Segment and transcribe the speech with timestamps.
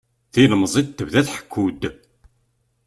[0.33, 1.81] Tilemẓit tebda tḥekku-d.